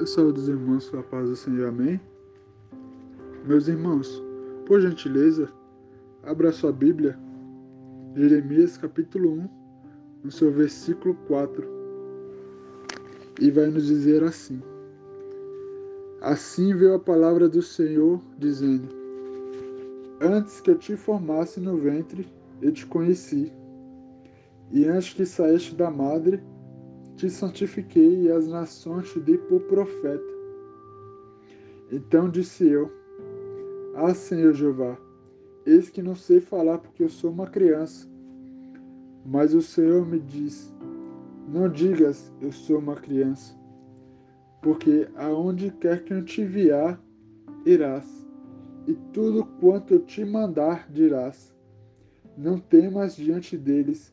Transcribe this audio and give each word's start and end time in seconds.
Eu 0.00 0.06
saúdo 0.06 0.38
os 0.38 0.48
irmãos 0.48 0.90
a 0.94 1.02
paz 1.02 1.28
do 1.28 1.36
Senhor, 1.36 1.68
amém? 1.68 2.00
Meus 3.46 3.68
irmãos, 3.68 4.10
por 4.64 4.80
gentileza, 4.80 5.52
abra 6.22 6.50
sua 6.52 6.72
Bíblia, 6.72 7.18
Jeremias 8.16 8.78
capítulo 8.78 9.30
1, 9.32 9.48
no 10.24 10.30
seu 10.30 10.50
versículo 10.50 11.14
4, 11.26 11.62
e 13.42 13.50
vai 13.50 13.66
nos 13.66 13.88
dizer 13.88 14.24
assim: 14.24 14.62
Assim 16.22 16.74
veio 16.74 16.94
a 16.94 16.98
palavra 16.98 17.46
do 17.46 17.60
Senhor, 17.60 18.22
dizendo: 18.38 18.88
Antes 20.22 20.62
que 20.62 20.70
eu 20.70 20.78
te 20.78 20.96
formasse 20.96 21.60
no 21.60 21.76
ventre, 21.76 22.26
eu 22.62 22.72
te 22.72 22.86
conheci, 22.86 23.52
e 24.70 24.86
antes 24.86 25.12
que 25.12 25.26
saíste 25.26 25.74
da 25.74 25.90
madre, 25.90 26.42
te 27.20 27.28
santifiquei 27.28 28.22
e 28.22 28.32
as 28.32 28.48
nações 28.48 29.12
te 29.12 29.20
dei 29.20 29.36
por 29.36 29.60
profeta. 29.64 30.24
Então 31.92 32.30
disse 32.30 32.66
eu: 32.66 32.90
Ah, 33.94 34.14
Senhor 34.14 34.54
Jeová, 34.54 34.96
eis 35.66 35.90
que 35.90 36.00
não 36.00 36.14
sei 36.14 36.40
falar 36.40 36.78
porque 36.78 37.02
eu 37.02 37.10
sou 37.10 37.30
uma 37.30 37.46
criança. 37.46 38.08
Mas 39.26 39.52
o 39.52 39.60
Senhor 39.60 40.06
me 40.06 40.18
diz: 40.18 40.74
Não 41.46 41.68
digas, 41.68 42.32
eu 42.40 42.50
sou 42.50 42.78
uma 42.78 42.96
criança, 42.96 43.54
porque 44.62 45.06
aonde 45.14 45.70
quer 45.72 46.02
que 46.04 46.14
eu 46.14 46.24
te 46.24 46.40
enviar, 46.40 46.98
irás, 47.66 48.26
e 48.86 48.94
tudo 49.12 49.44
quanto 49.60 49.92
eu 49.92 50.00
te 50.00 50.24
mandar 50.24 50.90
dirás. 50.90 51.54
Não 52.34 52.58
temas 52.58 53.14
diante 53.14 53.58
deles, 53.58 54.10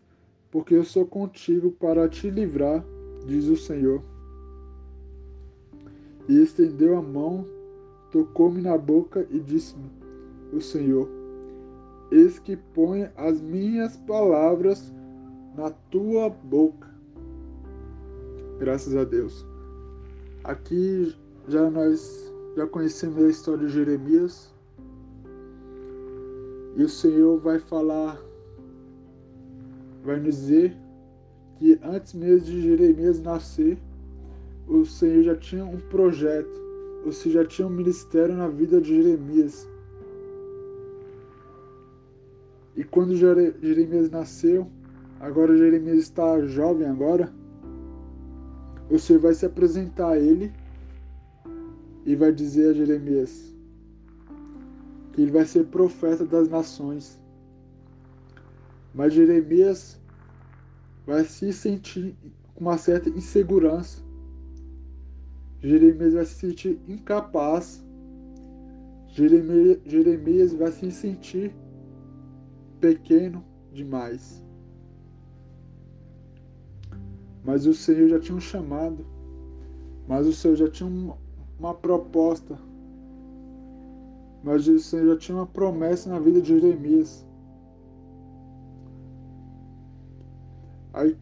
porque 0.51 0.73
eu 0.73 0.83
sou 0.83 1.05
contigo 1.05 1.71
para 1.71 2.09
te 2.09 2.29
livrar 2.29 2.83
diz 3.27 3.47
o 3.47 3.57
Senhor. 3.57 4.01
E 6.27 6.41
estendeu 6.41 6.97
a 6.97 7.01
mão, 7.01 7.45
tocou-me 8.11 8.61
na 8.61 8.77
boca 8.77 9.27
e 9.29 9.39
disse-me: 9.39 9.89
O 10.53 10.61
Senhor, 10.61 11.07
eis 12.09 12.39
que 12.39 12.55
põe 12.55 13.09
as 13.15 13.39
minhas 13.41 13.97
palavras 13.97 14.91
na 15.55 15.69
tua 15.91 16.29
boca. 16.29 16.87
Graças 18.59 18.95
a 18.95 19.03
Deus. 19.03 19.45
Aqui 20.43 21.13
já 21.47 21.69
nós 21.69 22.31
já 22.55 22.65
conhecemos 22.65 23.23
a 23.23 23.29
história 23.29 23.67
de 23.67 23.73
Jeremias. 23.73 24.51
E 26.75 26.83
o 26.83 26.89
Senhor 26.89 27.39
vai 27.39 27.59
falar, 27.59 28.19
vai 30.03 30.19
nos 30.19 30.35
dizer 30.35 30.86
que 31.57 31.79
antes 31.83 32.13
mesmo 32.13 32.45
de 32.45 32.61
Jeremias 32.61 33.19
nascer, 33.21 33.77
o 34.67 34.85
Senhor 34.85 35.23
já 35.23 35.35
tinha 35.35 35.65
um 35.65 35.79
projeto, 35.89 36.61
ou 37.05 37.11
seja, 37.11 37.41
já 37.41 37.47
tinha 37.47 37.67
um 37.67 37.71
ministério 37.71 38.35
na 38.35 38.47
vida 38.47 38.79
de 38.79 38.95
Jeremias. 38.95 39.67
E 42.75 42.83
quando 42.83 43.15
Jeremias 43.15 44.09
nasceu, 44.11 44.67
agora 45.19 45.57
Jeremias 45.57 45.97
está 45.97 46.39
jovem 46.45 46.87
agora, 46.87 47.33
o 48.89 48.99
Senhor 48.99 49.19
vai 49.19 49.33
se 49.33 49.45
apresentar 49.45 50.11
a 50.11 50.19
ele 50.19 50.51
e 52.05 52.15
vai 52.15 52.31
dizer 52.31 52.69
a 52.69 52.73
Jeremias 52.73 53.53
que 55.11 55.23
ele 55.23 55.31
vai 55.31 55.45
ser 55.45 55.65
profeta 55.65 56.23
das 56.23 56.47
nações. 56.47 57.19
Mas 58.93 59.13
Jeremias 59.13 59.99
vai 61.07 61.23
se 61.23 61.53
sentir 61.53 62.15
com 62.53 62.65
uma 62.65 62.77
certa 62.77 63.09
insegurança. 63.09 64.03
Jeremias 65.61 66.13
vai 66.13 66.25
se 66.25 66.35
sentir 66.35 66.79
incapaz. 66.85 67.83
Jeremias, 69.07 69.79
Jeremias 69.85 70.53
vai 70.53 70.71
se 70.71 70.91
sentir 70.91 71.55
pequeno 72.81 73.43
demais. 73.71 74.43
Mas 77.43 77.65
o 77.65 77.73
Senhor 77.73 78.09
já 78.09 78.19
tinha 78.19 78.37
um 78.37 78.41
chamado. 78.41 79.05
Mas 80.07 80.27
o 80.27 80.33
Senhor 80.33 80.55
já 80.55 80.69
tinha 80.69 80.89
uma, 80.89 81.17
uma 81.57 81.73
proposta. 81.73 82.59
Mas 84.43 84.67
o 84.67 84.77
Senhor 84.77 85.13
já 85.13 85.17
tinha 85.17 85.37
uma 85.37 85.47
promessa 85.47 86.09
na 86.09 86.19
vida 86.19 86.41
de 86.41 86.59
Jeremias. 86.59 87.26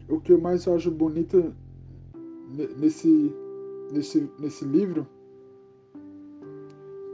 O 0.08 0.20
que 0.20 0.32
eu 0.32 0.40
mais 0.40 0.66
acho 0.68 0.90
bonito 0.90 1.52
nesse, 2.78 3.32
nesse, 3.92 4.30
nesse 4.38 4.64
livro 4.64 5.06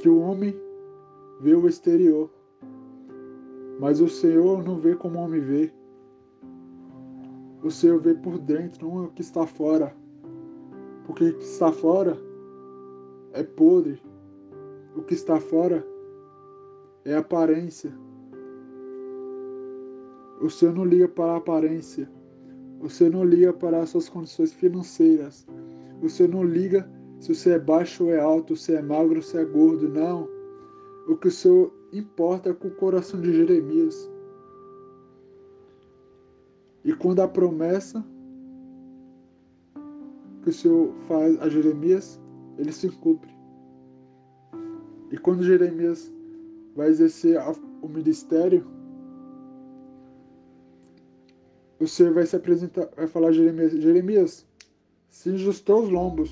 que 0.01 0.09
o 0.09 0.21
homem 0.21 0.55
vê 1.41 1.55
o 1.55 1.69
exterior, 1.69 2.31
mas 3.79 4.01
o 4.01 4.09
Senhor 4.09 4.63
não 4.63 4.79
vê 4.79 4.95
como 4.95 5.19
o 5.19 5.23
homem 5.23 5.41
vê. 5.41 5.73
O 7.63 7.71
Senhor 7.71 8.01
vê 8.01 8.15
por 8.15 8.39
dentro, 8.39 8.89
não 8.89 9.05
o 9.05 9.09
que 9.09 9.23
está 9.23 9.47
fora. 9.47 9.95
Porque 11.07 11.31
o 11.31 11.39
que 11.39 11.45
está 11.45 11.71
fora 11.73 12.17
é 13.33 13.43
podre. 13.43 14.03
O 14.97 15.03
que 15.03 15.15
está 15.15 15.41
fora 15.41 15.87
é 17.05 17.15
aparência. 17.17 17.93
O 20.41 20.51
Senhor 20.51 20.75
não 20.75 20.85
liga 20.85 21.09
para 21.09 21.35
a 21.35 21.37
aparência. 21.37 22.11
Você 22.83 23.09
não 23.09 23.25
liga 23.25 23.53
para 23.53 23.81
as 23.81 23.91
suas 23.91 24.09
condições 24.09 24.53
financeiras. 24.53 25.47
Você 26.01 26.27
não 26.27 26.43
liga 26.43 26.91
se 27.21 27.33
você 27.33 27.51
é 27.51 27.59
baixo 27.59 28.05
ou 28.05 28.11
é 28.11 28.19
alto, 28.19 28.57
se 28.57 28.75
é 28.75 28.83
magro 28.83 29.23
se 29.23 29.39
é 29.39 29.45
gordo. 29.45 29.89
Não. 29.89 30.29
O 31.07 31.17
que 31.17 31.29
o 31.29 31.31
Senhor 31.31 31.73
importa 31.93 32.51
é 32.51 32.53
com 32.53 32.67
o 32.67 32.75
coração 32.75 33.21
de 33.21 33.33
Jeremias. 33.33 34.11
E 36.85 36.93
quando 36.93 37.21
a 37.21 37.29
promessa 37.29 38.05
que 40.43 40.51
o 40.51 40.53
Senhor 40.53 40.93
faz 41.07 41.41
a 41.41 41.49
Jeremias, 41.49 42.21
ele 42.59 42.73
se 42.73 42.91
cumpre. 42.91 43.31
E 45.13 45.19
quando 45.19 45.45
Jeremias 45.45 46.13
vai 46.75 46.89
exercer 46.89 47.39
o 47.81 47.89
ministério, 47.89 48.67
o 51.83 51.89
Senhor 51.89 52.15
vai 52.15 52.25
se 52.25 52.37
apresentar, 52.37 52.89
vai 52.97 53.09
falar 53.09 53.29
a 53.29 53.33
Jeremias, 53.33 53.73
Jeremias, 53.73 54.47
cinja 55.09 55.51
os 55.51 55.61
teus 55.61 55.89
lombos. 55.89 56.31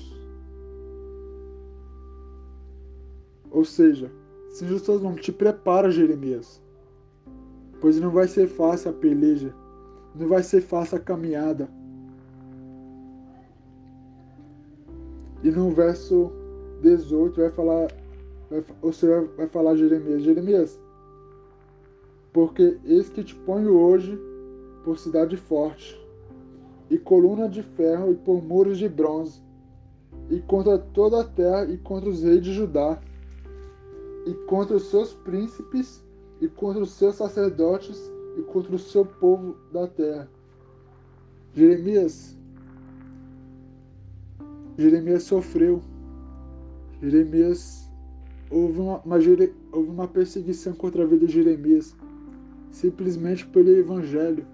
Ou 3.49 3.65
seja, 3.65 4.09
cinja 4.49 4.75
os 4.75 4.81
teus 4.81 5.01
lombos, 5.01 5.21
te 5.21 5.33
prepara, 5.33 5.91
Jeremias. 5.91 6.61
Pois 7.81 7.99
não 7.99 8.11
vai 8.11 8.29
ser 8.29 8.47
fácil 8.47 8.91
a 8.91 8.93
peleja, 8.93 9.53
não 10.15 10.29
vai 10.29 10.41
ser 10.41 10.61
fácil 10.61 10.97
a 10.97 11.01
caminhada. 11.01 11.69
E 15.43 15.51
no 15.51 15.69
verso 15.71 16.31
18 16.81 17.41
vai 17.41 17.51
falar, 17.51 17.91
vai, 18.49 18.63
o 18.81 18.93
Senhor 18.93 19.27
vai 19.35 19.47
falar 19.47 19.71
a 19.71 19.75
Jeremias, 19.75 20.23
Jeremias, 20.23 20.79
porque 22.31 22.79
eis 22.85 23.09
que 23.09 23.21
te 23.21 23.35
ponho 23.35 23.77
hoje 23.77 24.30
por 24.83 24.97
cidade 24.97 25.37
forte, 25.37 25.99
e 26.89 26.97
coluna 26.97 27.47
de 27.47 27.63
ferro 27.63 28.11
e 28.11 28.15
por 28.15 28.43
muros 28.43 28.77
de 28.77 28.89
bronze, 28.89 29.41
e 30.29 30.39
contra 30.39 30.77
toda 30.77 31.21
a 31.21 31.23
terra 31.23 31.65
e 31.65 31.77
contra 31.77 32.09
os 32.09 32.23
reis 32.23 32.41
de 32.41 32.53
Judá, 32.53 32.99
e 34.25 34.33
contra 34.45 34.75
os 34.75 34.83
seus 34.89 35.13
príncipes, 35.13 36.03
e 36.39 36.47
contra 36.47 36.81
os 36.81 36.91
seus 36.91 37.15
sacerdotes, 37.15 37.99
e 38.37 38.41
contra 38.43 38.75
o 38.75 38.79
seu 38.79 39.05
povo 39.05 39.55
da 39.71 39.87
terra. 39.87 40.29
Jeremias, 41.53 42.37
Jeremias 44.77 45.23
sofreu. 45.23 45.81
Jeremias 47.01 47.89
houve 48.49 48.79
uma, 48.79 48.99
uma, 48.99 49.17
houve 49.71 49.89
uma 49.89 50.07
perseguição 50.07 50.73
contra 50.73 51.03
a 51.03 51.05
vida 51.05 51.25
de 51.25 51.33
Jeremias, 51.33 51.95
simplesmente 52.71 53.45
pelo 53.47 53.69
evangelho. 53.69 54.45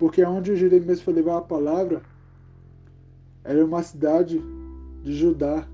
Porque 0.00 0.24
onde 0.24 0.56
Jeremias 0.56 1.02
foi 1.02 1.12
levar 1.12 1.36
a 1.36 1.42
palavra 1.42 2.00
era 3.44 3.62
uma 3.62 3.82
cidade 3.82 4.42
de 5.02 5.12
Judá, 5.12 5.68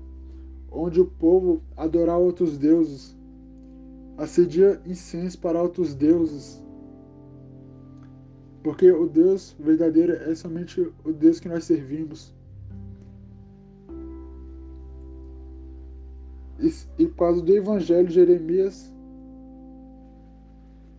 onde 0.69 0.99
o 0.99 1.05
povo 1.05 1.61
adorava 1.77 2.19
outros 2.19 2.57
deuses, 2.57 3.15
acedia 4.17 4.81
incenso 4.85 5.39
para 5.39 5.63
outros 5.63 5.95
deuses. 5.95 6.61
Porque 8.61 8.91
o 8.91 9.07
Deus 9.07 9.55
verdadeiro 9.57 10.11
é 10.11 10.35
somente 10.35 10.81
o 11.05 11.13
Deus 11.13 11.39
que 11.39 11.47
nós 11.47 11.63
servimos. 11.63 12.35
E, 16.59 16.69
e 17.01 17.07
por 17.07 17.15
causa 17.15 17.41
do 17.41 17.55
Evangelho, 17.55 18.09
Jeremias 18.09 18.91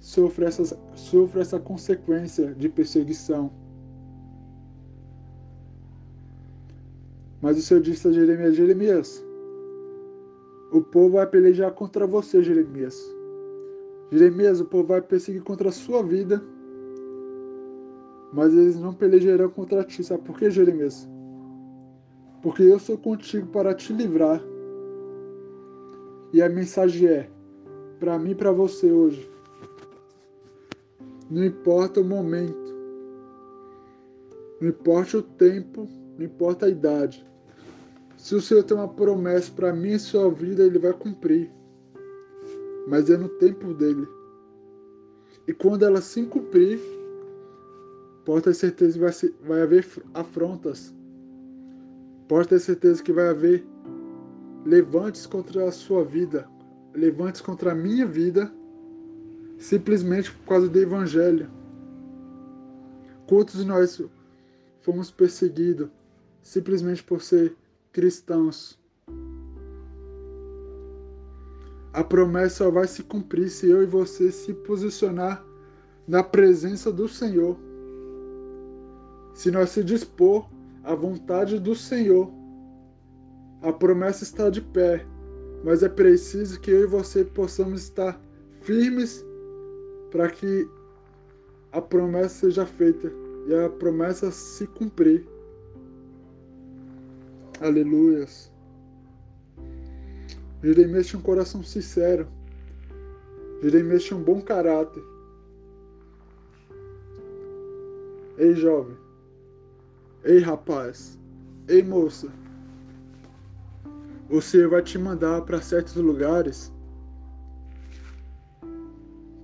sofre 0.09 0.47
essa, 0.47 0.65
sofre 0.95 1.41
essa 1.41 1.61
consequência 1.61 2.55
de 2.55 2.67
perseguição. 2.67 3.51
Mas 7.43 7.59
o 7.59 7.63
Senhor 7.63 7.83
disse 7.83 8.09
a 8.09 8.13
Jeremias: 8.13 8.57
Jeremias, 8.57 9.23
o 10.73 10.81
povo 10.81 11.17
vai 11.17 11.27
pelejar 11.27 11.73
contra 11.73 12.07
você, 12.07 12.43
Jeremias. 12.43 12.97
Jeremias, 14.11 14.63
o 14.63 14.65
povo 14.65 14.89
vai 14.89 15.03
perseguir 15.03 15.43
contra 15.43 15.69
a 15.69 15.73
sua 15.73 16.03
vida, 16.03 16.43
mas 18.33 18.55
eles 18.55 18.81
não 18.81 18.95
pelejarão 18.95 19.51
contra 19.51 19.85
ti. 19.85 20.03
Sabe 20.03 20.23
por 20.23 20.39
quê, 20.39 20.51
Jeremias? 20.51 21.07
Porque 22.41 22.63
eu 22.63 22.79
sou 22.79 22.97
contigo 22.97 23.47
para 23.49 23.75
te 23.75 23.93
livrar. 23.93 24.43
E 26.33 26.41
a 26.41 26.49
mensagem 26.49 27.07
é 27.09 27.31
para 28.01 28.19
mim 28.19 28.31
e 28.31 28.35
para 28.35 28.53
você 28.53 28.91
hoje. 28.91 29.38
Não 31.31 31.45
importa 31.45 32.01
o 32.01 32.05
momento, 32.05 32.75
não 34.61 34.69
importa 34.69 35.19
o 35.19 35.23
tempo, 35.23 35.89
não 36.17 36.25
importa 36.25 36.67
a 36.67 36.69
idade. 36.69 37.27
Se 38.17 38.35
o 38.35 38.41
Senhor 38.41 38.65
tem 38.65 38.77
uma 38.77 38.89
promessa 38.89 39.53
para 39.53 39.73
mim 39.73 39.93
e 39.93 39.99
sua 39.99 40.31
vida, 40.31 40.65
Ele 40.65 40.79
vai 40.79 40.93
cumprir. 40.93 41.51
Mas 42.89 43.09
é 43.09 43.17
no 43.17 43.29
tempo 43.29 43.73
dele. 43.75 44.09
E 45.47 45.53
quando 45.53 45.85
ela 45.85 46.01
se 46.01 46.23
cumprir, 46.25 46.81
pode 48.25 48.45
ter 48.45 48.55
certeza 48.55 48.95
que 48.95 48.99
vai, 48.99 49.13
ser, 49.13 49.35
vai 49.47 49.63
haver 49.63 49.87
afrontas. 50.15 50.93
Pode 52.27 52.49
ter 52.49 52.59
certeza 52.59 53.03
que 53.03 53.13
vai 53.13 53.29
haver 53.29 53.65
levantes 54.67 55.25
contra 55.25 55.69
a 55.69 55.73
sua 55.73 56.05
vida, 56.05 56.49
levantes 56.95 57.41
contra 57.41 57.73
a 57.73 57.75
minha 57.75 58.05
vida, 58.05 58.53
simplesmente 59.59 60.33
por 60.33 60.47
causa 60.47 60.69
do 60.69 60.79
Evangelho. 60.79 61.51
Quantos 63.27 63.61
de 63.61 63.67
nós 63.67 64.01
fomos 64.81 65.11
perseguidos 65.11 65.91
simplesmente 66.43 67.03
por 67.03 67.21
ser 67.21 67.55
cristãos? 67.93 68.79
A 71.93 72.05
promessa 72.05 72.65
só 72.65 72.71
vai 72.71 72.87
se 72.87 73.03
cumprir 73.03 73.51
se 73.51 73.69
eu 73.69 73.83
e 73.83 73.87
você 73.87 74.31
se 74.31 74.55
posicionar 74.55 75.45
na 76.07 76.23
presença 76.23 76.93
do 76.93 77.09
Senhor. 77.09 77.59
Se 79.35 79.51
nós 79.51 79.71
se 79.71 79.83
dispor 79.83 80.49
à 80.85 80.95
vontade 80.95 81.59
do 81.59 81.75
Senhor. 81.75 82.31
A 83.61 83.73
promessa 83.73 84.23
está 84.23 84.49
de 84.49 84.61
pé, 84.61 85.05
mas 85.65 85.83
é 85.83 85.89
preciso 85.89 86.61
que 86.61 86.71
eu 86.71 86.85
e 86.85 86.87
você 86.87 87.25
possamos 87.25 87.83
estar 87.83 88.21
firmes 88.63 89.25
para 90.11 90.31
que 90.31 90.69
a 91.73 91.81
promessa 91.81 92.41
seja 92.41 92.67
feita 92.67 93.13
e 93.47 93.55
a 93.55 93.69
promessa 93.69 94.31
se 94.31 94.67
cumprir. 94.67 95.27
Aleluias. 97.61 98.51
Jeremias 100.63 101.07
tinha 101.07 101.19
um 101.19 101.23
coração 101.23 101.63
sincero. 101.63 102.27
Jeremias 103.63 104.05
tinha 104.05 104.19
um 104.19 104.23
bom 104.23 104.41
caráter. 104.41 105.03
Ei, 108.39 108.55
jovem. 108.55 108.97
Ei, 110.25 110.41
rapaz. 110.41 111.19
Ei, 111.69 111.83
moça. 111.83 112.29
Senhor 114.41 114.71
vai 114.71 114.83
te 114.83 114.99
mandar 114.99 115.43
para 115.43 115.61
certos 115.61 115.95
lugares 115.97 116.73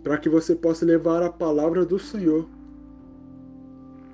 para 0.04 0.18
que 0.18 0.28
você 0.28 0.54
possa 0.54 0.84
levar 0.84 1.22
a 1.22 1.32
palavra 1.32 1.84
do 1.84 1.98
Senhor 1.98 2.46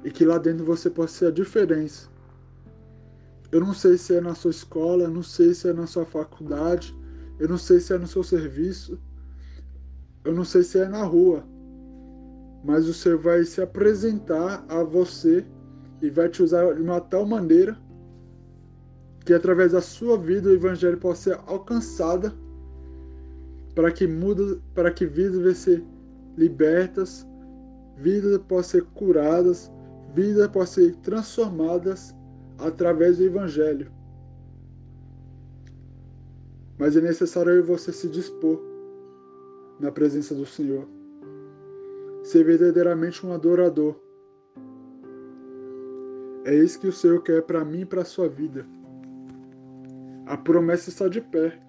e 0.05 0.11
que 0.11 0.25
lá 0.25 0.39
dentro 0.39 0.65
você 0.65 0.89
possa 0.89 1.13
ser 1.13 1.27
a 1.27 1.31
diferença. 1.33 2.09
Eu 3.51 3.61
não 3.61 3.75
sei 3.75 3.99
se 3.99 4.15
é 4.15 4.21
na 4.21 4.37
sua 4.37 4.53
escola, 4.53 5.03
eu 5.03 5.11
não 5.11 5.25
sei 5.25 5.53
se 5.53 5.69
é 5.69 5.73
na 5.73 5.89
sua 5.89 6.07
faculdade, 6.07 6.97
eu 7.41 7.49
não 7.49 7.59
sei 7.59 7.81
se 7.81 7.93
é 7.93 7.99
no 7.99 8.07
seu 8.07 8.23
serviço, 8.23 8.99
eu 10.25 10.33
não 10.33 10.45
sei 10.45 10.63
se 10.63 10.79
é 10.79 10.89
na 10.89 11.03
rua, 11.03 11.45
mas 12.65 12.87
o 12.87 12.95
Senhor 12.95 13.19
vai 13.19 13.43
se 13.45 13.61
apresentar 13.61 14.65
a 14.69 14.85
você 14.85 15.45
e 16.01 16.09
vai 16.09 16.29
te 16.29 16.41
usar 16.41 16.73
de 16.73 16.81
uma 16.81 17.01
tal 17.01 17.27
maneira 17.27 17.77
que 19.25 19.35
através 19.35 19.73
da 19.73 19.83
sua 19.83 20.17
vida 20.17 20.49
o 20.49 20.55
evangelho 20.55 20.99
possa 20.99 21.35
ser 21.35 21.41
alcançada 21.47 22.33
para 23.75 23.91
que 23.93 24.07
muda, 24.07 24.61
para 24.75 24.91
que 24.91 25.07
vidas 25.07 25.59
ser 25.59 25.85
libertas, 26.37 27.27
vidas 27.97 28.39
possam 28.49 28.81
ser 28.81 28.85
curadas, 28.95 29.71
vidas 30.15 30.49
possam 30.49 30.85
ser 30.85 30.97
transformadas 30.97 32.15
através 32.59 33.19
do 33.19 33.25
Evangelho. 33.25 33.91
Mas 36.79 36.97
é 36.97 37.01
necessário 37.01 37.63
você 37.65 37.93
se 37.93 38.09
dispor 38.09 38.59
na 39.79 39.93
presença 39.93 40.35
do 40.35 40.47
Senhor. 40.47 40.89
Ser 42.23 42.45
verdadeiramente 42.45 43.25
um 43.25 43.33
adorador. 43.33 43.97
É 46.45 46.55
isso 46.55 46.81
que 46.81 46.89
o 46.89 46.93
Senhor 46.93 47.23
quer 47.23 47.43
para 47.43 47.65
mim 47.65 47.81
e 47.81 47.85
para 47.85 48.03
a 48.03 48.05
sua 48.05 48.29
vida. 48.29 48.67
A 50.27 50.37
promessa 50.37 50.89
está 50.89 51.07
de 51.07 51.21
pé. 51.21 51.61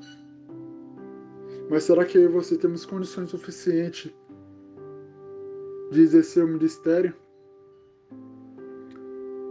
Mas 1.71 1.85
será 1.85 2.03
que 2.03 2.17
eu 2.17 2.23
e 2.23 2.27
você 2.27 2.57
temos 2.57 2.85
condições 2.85 3.29
suficientes 3.29 4.13
de 5.89 6.01
exercer 6.01 6.43
o 6.43 6.47
ministério? 6.49 7.15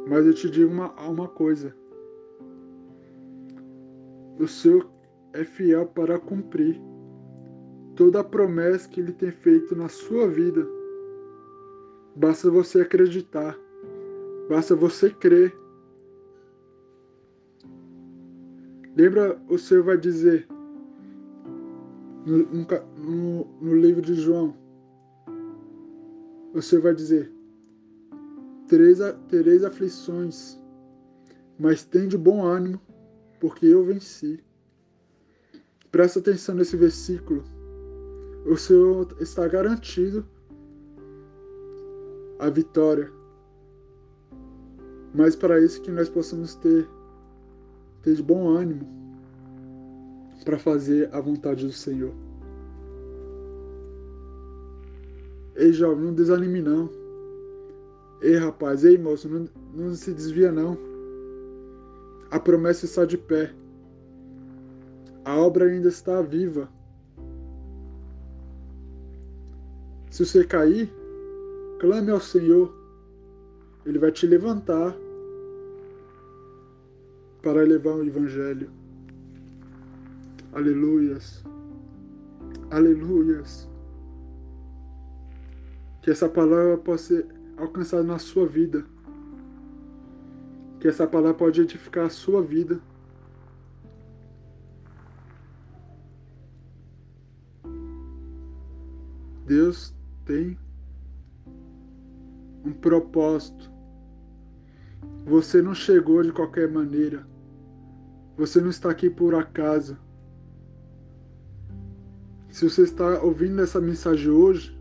Mas 0.07 0.27
eu 0.27 0.35
te 0.35 0.51
digo 0.51 0.71
uma, 0.71 0.93
uma 1.01 1.27
coisa. 1.27 1.75
O 4.39 4.47
Senhor 4.47 4.87
é 5.33 5.45
fiel 5.45 5.87
para 5.87 6.19
cumprir 6.19 6.79
toda 7.97 8.21
a 8.21 8.25
promessa 8.25 8.87
que 8.87 9.01
Ele 9.01 9.13
tem 9.13 9.31
feito 9.31 9.75
na 9.75 9.89
sua 9.89 10.29
vida. 10.29 10.69
Basta 12.15 12.51
você 12.51 12.83
acreditar. 12.83 13.59
Basta 14.47 14.77
você 14.77 15.09
crer. 15.09 15.59
Lembra, 18.95 19.41
o 19.49 19.57
Senhor 19.57 19.85
vai 19.85 19.97
dizer: 19.97 20.47
no, 22.25 22.39
no, 22.99 23.45
no 23.61 23.75
livro 23.77 24.03
de 24.03 24.15
João, 24.15 24.55
você 26.53 26.79
vai 26.79 26.95
dizer: 26.95 27.33
tereis, 28.69 28.99
tereis 29.29 29.65
aflições, 29.65 30.59
mas 31.59 31.85
tende 31.85 32.19
bom 32.19 32.45
ânimo, 32.45 32.81
porque 33.41 33.67
eu 33.67 33.85
venci. 33.85 34.43
Presta 35.91 36.21
atenção 36.21 36.55
nesse 36.55 36.77
versículo. 36.77 37.43
O 38.47 38.57
Senhor 38.57 39.17
está 39.21 39.47
garantido 39.49 40.27
a 42.39 42.49
vitória. 42.49 43.11
Mas 45.13 45.35
para 45.35 45.61
isso 45.61 45.83
que 45.83 45.91
nós 45.91 46.09
possamos 46.09 46.55
ter, 46.55 46.89
ter 48.03 48.15
de 48.15 48.23
bom 48.23 48.49
ânimo 48.49 49.00
para 50.45 50.59
fazer 50.59 51.09
a 51.13 51.21
vontade 51.21 51.67
do 51.67 51.73
Senhor. 51.73 52.13
Ei, 55.57 55.73
jovem, 55.73 56.05
não 56.07 56.15
desanime 56.15 56.63
não. 56.63 56.89
Ei, 58.23 58.37
rapaz, 58.37 58.85
ei, 58.85 58.97
moço, 58.97 59.29
não, 59.29 59.49
não 59.75 59.95
se 59.95 60.13
desvia 60.13 60.51
não. 60.51 60.77
A 62.31 62.39
promessa 62.39 62.85
está 62.85 63.05
de 63.05 63.19
pé. 63.19 63.53
A 65.25 65.37
obra 65.37 65.67
ainda 65.67 65.89
está 65.89 66.23
viva. 66.23 66.69
Se 70.11 70.25
você 70.25 70.45
cair, 70.45 70.93
clame 71.79 72.11
ao 72.11 72.21
Senhor. 72.21 72.75
Ele 73.85 73.99
vai 73.99 74.13
te 74.13 74.27
levantar 74.27 74.95
para 77.43 77.63
levar 77.63 77.95
o 77.95 78.05
Evangelho. 78.05 78.80
Aleluias. 80.53 81.45
Aleluias. 82.71 83.69
Que 86.03 86.11
essa 86.11 86.29
palavra 86.29 86.77
possa 86.79 87.05
ser 87.05 87.27
alcançada 87.57 88.03
na 88.03 88.19
sua 88.19 88.47
vida. 88.47 88.85
Que 90.81 90.89
essa 90.89 91.07
palavra 91.07 91.35
pode 91.35 91.61
edificar 91.61 92.07
a 92.07 92.11
sua 92.11 92.43
vida. 92.43 92.81
Deus 99.47 99.95
tem 100.25 100.59
um 102.65 102.73
propósito. 102.73 103.71
Você 105.27 105.63
não 105.63 105.75
chegou 105.75 106.23
de 106.23 106.33
qualquer 106.33 106.69
maneira. 106.69 107.27
Você 108.37 108.61
não 108.61 108.71
está 108.71 108.91
aqui 108.91 109.09
por 109.09 109.35
acaso. 109.35 109.97
Se 112.61 112.69
você 112.69 112.83
está 112.83 113.23
ouvindo 113.23 113.63
essa 113.63 113.81
mensagem 113.81 114.31
hoje, 114.31 114.79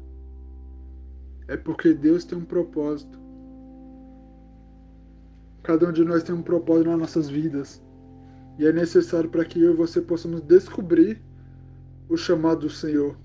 é 1.47 1.55
porque 1.55 1.93
Deus 1.93 2.25
tem 2.25 2.37
um 2.37 2.43
propósito. 2.43 3.17
Cada 5.63 5.87
um 5.87 5.93
de 5.93 6.03
nós 6.03 6.23
tem 6.23 6.35
um 6.35 6.41
propósito 6.41 6.89
nas 6.89 6.99
nossas 6.99 7.29
vidas. 7.29 7.81
E 8.57 8.65
é 8.65 8.73
necessário 8.73 9.29
para 9.29 9.45
que 9.45 9.61
eu 9.61 9.71
e 9.71 9.77
você 9.77 10.01
possamos 10.01 10.41
descobrir 10.41 11.23
o 12.09 12.17
chamado 12.17 12.67
do 12.67 12.69
Senhor. 12.69 13.15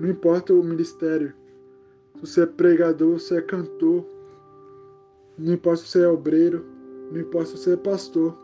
Não 0.00 0.08
importa 0.08 0.52
o 0.52 0.64
ministério. 0.64 1.32
Se 2.16 2.20
você 2.26 2.42
é 2.42 2.46
pregador, 2.46 3.20
se 3.20 3.36
é 3.36 3.42
cantor, 3.42 4.04
não 5.38 5.52
importa 5.52 5.82
se 5.82 5.86
você 5.86 6.02
é 6.02 6.08
obreiro, 6.08 6.66
não 7.12 7.20
importa 7.20 7.50
se 7.50 7.58
você 7.58 7.74
é 7.74 7.76
pastor. 7.76 8.36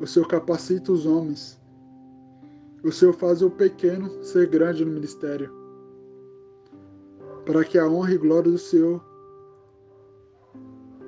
O 0.00 0.06
Senhor 0.06 0.26
capacita 0.26 0.90
os 0.90 1.04
homens. 1.04 1.65
O 2.86 2.92
Senhor 2.92 3.12
faz 3.14 3.42
o 3.42 3.50
pequeno 3.50 4.08
ser 4.22 4.46
grande 4.46 4.84
no 4.84 4.92
ministério. 4.92 5.52
Para 7.44 7.64
que 7.64 7.76
a 7.76 7.88
honra 7.88 8.12
e 8.12 8.16
glória 8.16 8.48
do 8.48 8.58
Senhor 8.58 9.04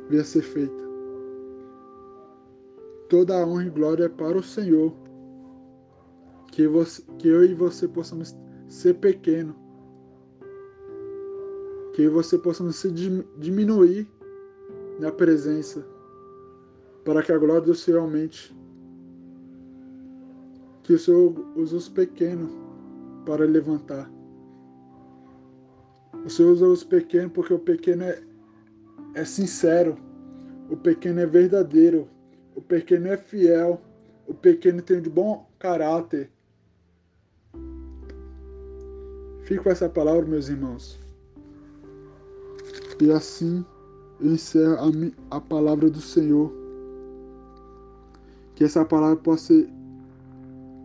venha 0.09 0.23
a 0.23 0.25
ser 0.25 0.43
feita. 0.43 0.75
Toda 3.09 3.41
a 3.41 3.47
honra 3.47 3.67
e 3.67 3.71
glória 3.71 4.07
é 4.07 4.09
para 4.09 4.37
o 4.37 4.43
Senhor. 4.43 4.93
Que, 6.51 6.67
você, 6.67 7.01
que 7.17 7.29
eu 7.29 7.45
e 7.45 7.55
você 7.55 7.87
possamos 7.87 8.37
ser 8.67 8.95
pequeno. 8.95 9.55
Que 11.93 12.09
você 12.09 12.37
possamos 12.39 12.75
se 12.75 12.91
diminuir 12.91 14.11
na 14.99 15.13
presença. 15.13 15.87
Para 17.05 17.23
que 17.23 17.31
a 17.31 17.39
glória 17.39 17.61
do 17.61 17.75
Senhor 17.77 18.01
aumente 18.01 18.58
que 20.88 20.95
o 20.95 20.99
Senhor 20.99 21.35
usa 21.54 21.76
os 21.76 21.87
pequenos 21.87 22.50
para 23.26 23.45
levantar. 23.45 24.11
O 26.25 26.30
Senhor 26.30 26.50
usa 26.50 26.66
os 26.66 26.83
pequenos 26.83 27.30
porque 27.33 27.52
o 27.52 27.59
pequeno 27.59 28.04
é, 28.04 28.23
é 29.12 29.23
sincero, 29.23 29.99
o 30.71 30.78
pequeno 30.78 31.21
é 31.21 31.26
verdadeiro, 31.26 32.09
o 32.54 32.62
pequeno 32.62 33.09
é 33.09 33.18
fiel, 33.18 33.83
o 34.26 34.33
pequeno 34.33 34.80
tem 34.80 35.02
de 35.02 35.11
bom 35.11 35.47
caráter. 35.59 36.30
Fico 39.42 39.64
com 39.64 39.71
essa 39.71 39.90
palavra, 39.90 40.25
meus 40.25 40.49
irmãos. 40.49 40.99
E 42.99 43.12
assim 43.12 43.62
eu 44.18 44.33
encerro 44.33 44.78
a, 45.30 45.37
a 45.37 45.38
palavra 45.38 45.90
do 45.90 46.00
Senhor. 46.00 46.50
Que 48.54 48.64
essa 48.64 48.87
palavra 48.87 49.16
possa 49.16 49.52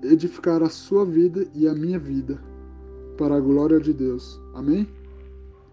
edificar 0.03 0.61
a 0.61 0.69
sua 0.69 1.05
vida 1.05 1.47
e 1.53 1.67
a 1.67 1.73
minha 1.73 1.99
vida, 1.99 2.41
para 3.17 3.35
a 3.35 3.39
glória 3.39 3.79
de 3.79 3.93
Deus. 3.93 4.39
Amém? 4.53 4.87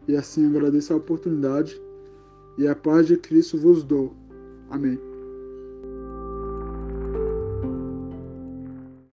E 0.07 0.17
assim 0.17 0.47
agradeço 0.47 0.93
a 0.93 0.97
oportunidade 0.97 1.81
e 2.59 2.67
a 2.67 2.75
paz 2.75 3.07
de 3.07 3.17
Cristo 3.17 3.59
vos 3.59 3.83
dou. 3.83 4.15
Amém. 4.71 5.10